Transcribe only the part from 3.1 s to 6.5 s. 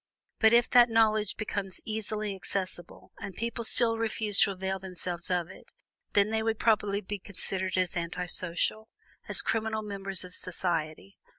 and people still refused to avail themselves of it, then they